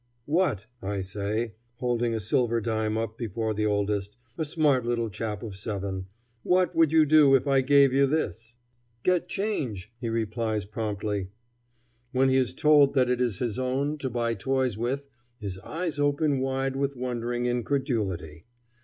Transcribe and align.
"What," 0.25 0.65
I 0.81 1.01
say, 1.01 1.53
holding 1.75 2.15
a 2.15 2.19
silver 2.19 2.59
dime 2.59 2.97
up 2.97 3.19
before 3.19 3.53
the 3.53 3.67
oldest, 3.67 4.17
a 4.35 4.43
smart 4.43 4.83
little 4.83 5.11
chap 5.11 5.43
of 5.43 5.55
seven 5.55 6.07
"what 6.41 6.75
would 6.75 6.91
you 6.91 7.05
do 7.05 7.35
if 7.35 7.45
I 7.45 7.61
gave 7.61 7.93
you 7.93 8.07
this?" 8.07 8.55
"Get 9.03 9.29
change," 9.29 9.91
he 9.99 10.09
replies 10.09 10.65
promptly. 10.65 11.29
When 12.13 12.29
he 12.29 12.37
is 12.37 12.55
told 12.55 12.95
that 12.95 13.11
it 13.11 13.21
is 13.21 13.37
his 13.37 13.59
own, 13.59 13.99
to 13.99 14.09
buy 14.09 14.33
toys 14.33 14.75
with, 14.75 15.07
his 15.39 15.59
eyes 15.59 15.99
open 15.99 16.39
wide 16.39 16.75
with 16.75 16.95
wondering 16.95 17.45
incredulity. 17.45 18.45